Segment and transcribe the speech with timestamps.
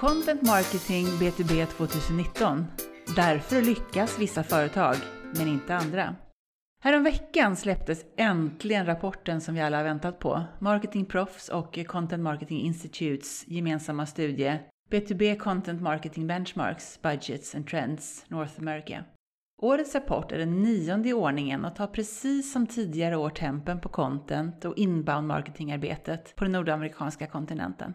[0.00, 2.66] Content Marketing B2B 2019.
[3.16, 4.96] Därför lyckas vissa företag,
[5.36, 6.16] men inte andra.
[6.84, 10.42] Häromveckan släpptes äntligen rapporten som vi alla har väntat på.
[10.58, 14.58] Marketing Profs och Content Marketing Institutes gemensamma studie
[14.90, 19.04] B2B Content Marketing Benchmarks, Budgets and Trends, North America.
[19.62, 23.88] Årets rapport är den nionde i ordningen och tar precis som tidigare år tempen på
[23.88, 27.94] content och inbound marketingarbetet på den nordamerikanska kontinenten.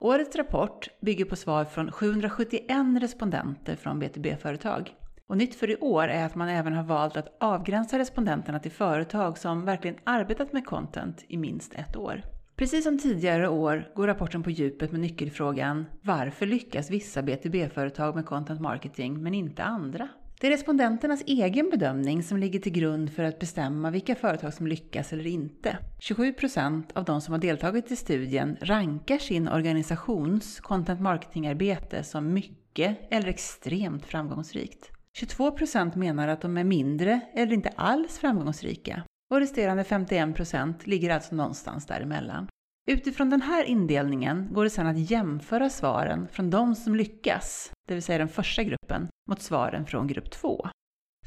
[0.00, 2.66] Årets rapport bygger på svar från 771
[3.00, 4.94] respondenter från B2B-företag.
[5.26, 8.70] Och nytt för i år är att man även har valt att avgränsa respondenterna till
[8.70, 12.22] företag som verkligen arbetat med content i minst ett år.
[12.56, 18.26] Precis som tidigare år går rapporten på djupet med nyckelfrågan Varför lyckas vissa B2B-företag med
[18.26, 20.08] content marketing men inte andra?
[20.40, 24.66] Det är respondenternas egen bedömning som ligger till grund för att bestämma vilka företag som
[24.66, 25.78] lyckas eller inte.
[26.00, 32.98] 27% av de som har deltagit i studien rankar sin organisations content marketing-arbete som mycket
[33.10, 34.90] eller extremt framgångsrikt.
[35.20, 41.34] 22% menar att de är mindre eller inte alls framgångsrika och resterande 51% ligger alltså
[41.34, 42.48] någonstans däremellan.
[42.88, 47.94] Utifrån den här indelningen går det sedan att jämföra svaren från de som lyckas, det
[47.94, 50.68] vill säga den första gruppen, mot svaren från grupp 2.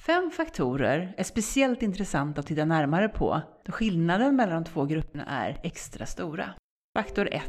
[0.06, 5.26] Fem faktorer är speciellt intressanta att titta närmare på då skillnaden mellan de två grupperna
[5.26, 6.54] är extra stora.
[6.98, 7.44] Faktor 1.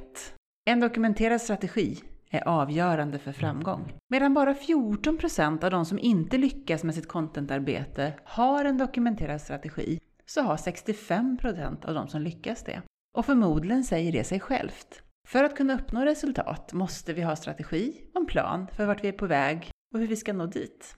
[0.71, 3.93] En dokumenterad strategi är avgörande för framgång.
[4.11, 10.01] Medan bara 14% av de som inte lyckas med sitt contentarbete har en dokumenterad strategi
[10.27, 12.83] så har 65% av de som lyckas det.
[13.19, 15.03] Och förmodligen säger det sig självt.
[15.29, 19.09] För att kunna uppnå resultat måste vi ha strategi och en plan för vart vi
[19.09, 20.97] är på väg och hur vi ska nå dit.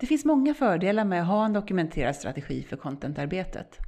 [0.00, 3.78] Det finns många fördelar med att ha en dokumenterad strategi för contentarbetet.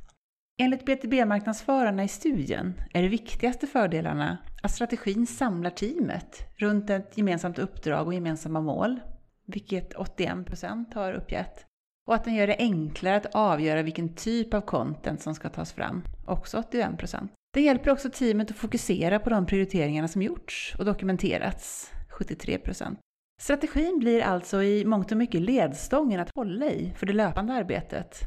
[0.60, 7.58] Enligt BTB-marknadsförarna i studien är de viktigaste fördelarna att strategin samlar teamet runt ett gemensamt
[7.58, 9.00] uppdrag och gemensamma mål,
[9.46, 11.66] vilket 81% har uppgett,
[12.06, 15.72] och att den gör det enklare att avgöra vilken typ av content som ska tas
[15.72, 17.28] fram, också 81%.
[17.58, 22.96] Det hjälper också teamet att fokusera på de prioriteringarna som gjorts och dokumenterats, 73%.
[23.40, 28.18] Strategin blir alltså i mångt och mycket ledstången att hålla i för det löpande arbetet,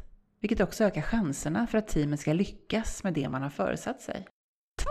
[0.42, 4.28] vilket också ökar chanserna för att teamet ska lyckas med det man har föresatt sig.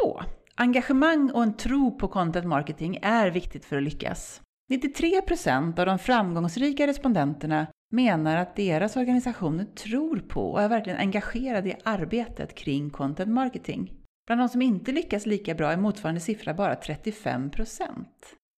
[0.03, 0.21] 2.
[0.55, 4.43] Engagemang och en tro på content marketing är viktigt för att lyckas.
[4.73, 11.69] 93% av de framgångsrika respondenterna menar att deras organisationer tror på och är verkligen engagerade
[11.69, 14.00] i arbetet kring content marketing.
[14.31, 17.89] Bland de som inte lyckas lika bra är motsvarande siffra bara 35%.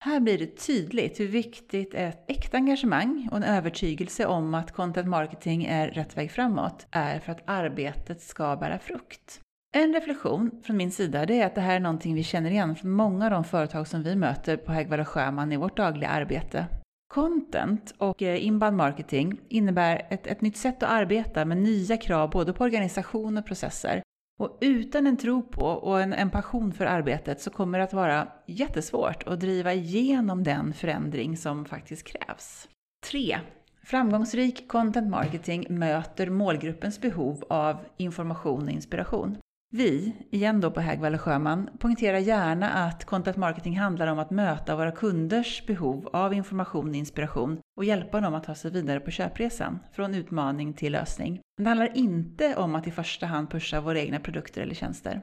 [0.05, 5.09] Här blir det tydligt hur viktigt ett äkta engagemang och en övertygelse om att content
[5.09, 9.41] marketing är rätt väg framåt är för att arbetet ska bära frukt.
[9.77, 12.77] En reflektion från min sida det är att det här är någonting vi känner igen
[12.77, 16.09] från många av de företag som vi möter på Häggvall och Sjöman i vårt dagliga
[16.09, 16.67] arbete.
[17.15, 22.31] Content och eh, inbound marketing innebär ett, ett nytt sätt att arbeta med nya krav
[22.31, 24.03] både på organisation och processer.
[24.39, 27.93] Och utan en tro på och en, en passion för arbetet så kommer det att
[27.93, 32.69] vara jättesvårt att driva igenom den förändring som faktiskt krävs.
[33.11, 33.39] 3.
[33.85, 39.39] Framgångsrik content marketing möter målgruppens behov av information och inspiration.
[39.75, 44.31] Vi, igen då på Hägvall och Sjöman, poängterar gärna att content marketing handlar om att
[44.31, 49.01] möta våra kunders behov av information och inspiration och hjälpa dem att ta sig vidare
[49.01, 51.41] på köpresan, från utmaning till lösning.
[51.57, 55.21] Men det handlar inte om att i första hand pusha våra egna produkter eller tjänster.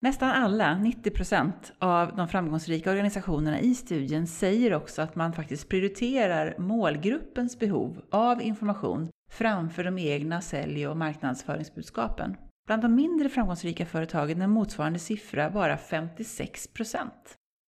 [0.00, 6.54] Nästan alla, 90% av de framgångsrika organisationerna i studien säger också att man faktiskt prioriterar
[6.58, 12.36] målgruppens behov av information framför de egna sälj och marknadsföringsbudskapen.
[12.66, 17.10] Bland de mindre framgångsrika företagen är motsvarande siffra bara 56%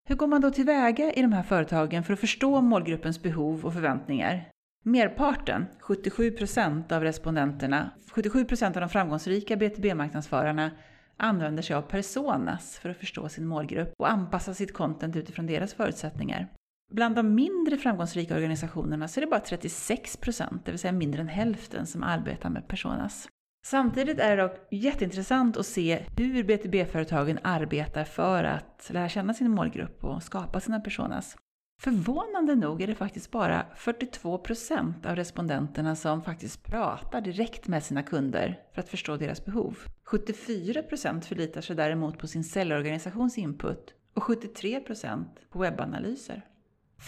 [0.09, 3.73] Hur går man då tillväga i de här företagen för att förstå målgruppens behov och
[3.73, 4.49] förväntningar?
[4.85, 10.71] Merparten, 77% av respondenterna, 77% av de framgångsrika B2B-marknadsförarna
[11.17, 15.75] använder sig av personas för att förstå sin målgrupp och anpassa sitt content utifrån deras
[15.75, 16.49] förutsättningar.
[16.93, 20.19] Bland de mindre framgångsrika organisationerna så är det bara 36
[20.65, 23.29] det vill säga mindre än hälften, som arbetar med personas.
[23.67, 29.51] Samtidigt är det dock jätteintressant att se hur B2B-företagen arbetar för att lära känna sin
[29.51, 31.37] målgrupp och skapa sina personas.
[31.81, 38.03] Förvånande nog är det faktiskt bara 42% av respondenterna som faktiskt pratar direkt med sina
[38.03, 39.79] kunder för att förstå deras behov.
[40.11, 46.45] 74% förlitar sig däremot på sin säljorganisations input och 73% på webbanalyser.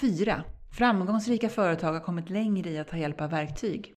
[0.01, 0.45] 4.
[0.79, 3.96] Framgångsrika företag har kommit längre i att ta hjälp av verktyg.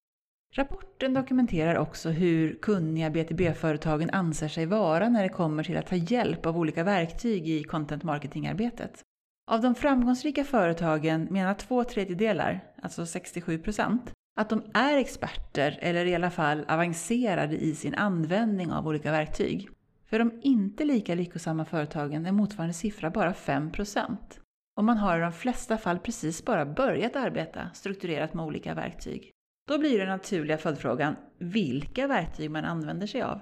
[0.51, 5.96] Rapporten dokumenterar också hur kunniga BTB-företagen anser sig vara när det kommer till att ta
[5.96, 9.04] hjälp av olika verktyg i content marketing-arbetet.
[9.48, 16.06] Av de framgångsrika företagen menar två tredjedelar, alltså 67 procent, att de är experter eller
[16.06, 19.69] i alla fall avancerade i sin användning av olika verktyg.
[20.10, 24.40] För de inte lika lyckosamma företagen är motsvarande siffra bara 5 procent.
[24.78, 29.34] Och man har i de flesta fall precis bara börjat arbeta strukturerat med olika verktyg.
[29.69, 33.39] Då blir den naturliga följdfrågan vilka verktyg man använder sig av.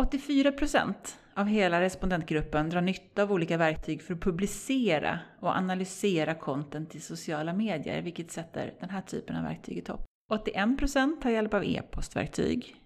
[0.00, 0.94] 84%
[1.34, 7.00] av hela respondentgruppen drar nytta av olika verktyg för att publicera och analysera content i
[7.00, 10.04] sociala medier, vilket sätter den här typen av verktyg i topp.
[10.32, 12.76] 81% tar hjälp av e-postverktyg.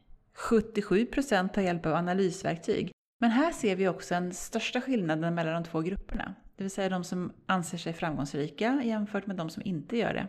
[0.51, 2.91] 77% tar hjälp av analysverktyg.
[3.21, 6.89] Men här ser vi också den största skillnaden mellan de två grupperna, det vill säga
[6.89, 10.29] de som anser sig framgångsrika jämfört med de som inte gör det.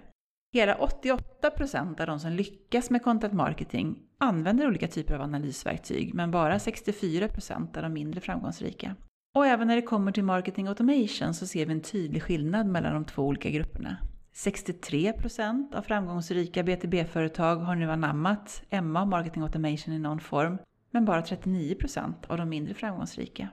[0.54, 6.14] Hela 88 % av de som lyckas med content marketing använder olika typer av analysverktyg,
[6.14, 8.96] men bara 64 % är de mindre framgångsrika.
[9.36, 12.94] Och även när det kommer till marketing automation så ser vi en tydlig skillnad mellan
[12.94, 13.98] de två olika grupperna.
[14.34, 20.58] 63 % av framgångsrika B2B-företag har nu anammat MA, marketing automation i någon form,
[20.92, 23.50] men bara 39 % av de mindre framgångsrika.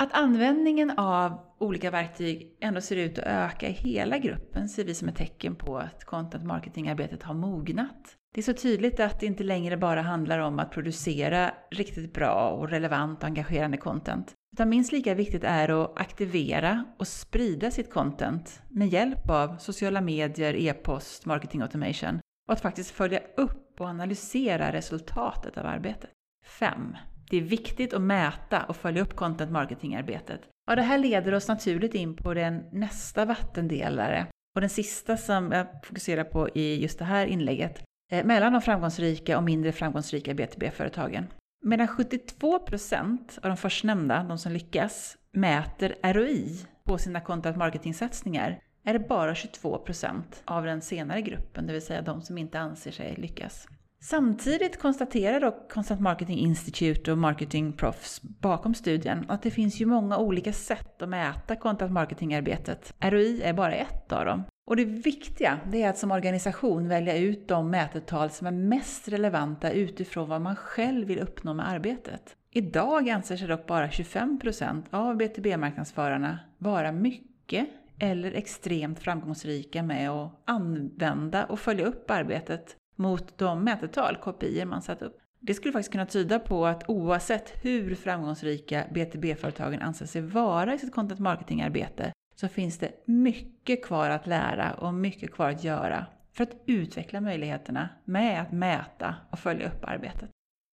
[0.00, 4.94] Att användningen av olika verktyg ändå ser ut att öka i hela gruppen ser vi
[4.94, 8.16] som ett tecken på att content marketing-arbetet har mognat.
[8.34, 12.50] Det är så tydligt att det inte längre bara handlar om att producera riktigt bra
[12.50, 14.32] och relevant och engagerande content.
[14.52, 20.00] Utan minst lika viktigt är att aktivera och sprida sitt content med hjälp av sociala
[20.00, 26.10] medier, e-post, marketing automation och att faktiskt följa upp och analysera resultatet av arbetet.
[26.46, 26.96] 5.
[27.30, 30.40] Det är viktigt att mäta och följa upp content marketing-arbetet.
[30.66, 35.52] Ja, det här leder oss naturligt in på den nästa vattendelare och den sista som
[35.52, 37.82] jag fokuserar på i just det här inlägget,
[38.12, 41.26] eh, mellan de framgångsrika och mindre framgångsrika B2B-företagen.
[41.64, 48.92] Medan 72% av de förstnämnda, de som lyckas, mäter ROI på sina content marketing-satsningar är
[48.92, 53.14] det bara 22% av den senare gruppen, det vill säga de som inte anser sig
[53.16, 53.66] lyckas.
[54.02, 60.18] Samtidigt konstaterar dock Constant Marketing Institute och marketingproffs bakom studien att det finns ju många
[60.18, 62.94] olika sätt att mäta content marketing-arbetet.
[62.98, 64.42] ROI är bara ett av dem.
[64.66, 69.08] Och det viktiga det är att som organisation välja ut de mätetal som är mest
[69.08, 72.36] relevanta utifrån vad man själv vill uppnå med arbetet.
[72.50, 77.68] Idag anser sig dock bara 25% av B2B-marknadsförarna vara mycket
[77.98, 84.82] eller extremt framgångsrika med att använda och följa upp arbetet mot de mätetal, KPI man
[84.82, 85.16] satt upp.
[85.40, 90.78] Det skulle faktiskt kunna tyda på att oavsett hur framgångsrika B2B-företagen anser sig vara i
[90.78, 96.06] sitt content marketing-arbete så finns det mycket kvar att lära och mycket kvar att göra
[96.32, 100.30] för att utveckla möjligheterna med att mäta och följa upp arbetet.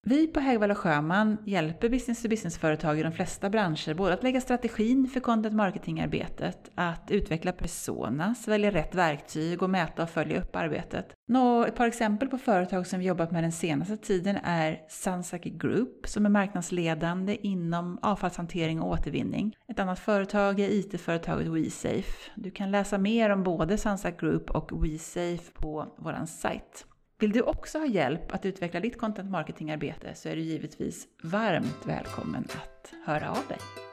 [0.10, 5.08] Vi på Hägvall och Sjöman hjälper business-to-business-företag i de flesta branscher både att lägga strategin
[5.08, 11.14] för content marketing-arbetet, att utveckla personas, välja rätt verktyg och mäta och följa upp arbetet.
[11.28, 15.50] Nå, ett par exempel på företag som vi jobbat med den senaste tiden är Sansaki
[15.50, 19.56] Group som är marknadsledande inom avfallshantering och återvinning.
[19.68, 22.32] Ett annat företag är IT-företaget WeSafe.
[22.36, 26.86] Du kan läsa mer om både Sansak Group och WeSafe på vår sajt.
[27.20, 31.86] Vill du också ha hjälp att utveckla ditt content marketing-arbete så är du givetvis varmt
[31.86, 33.87] välkommen att höra av dig.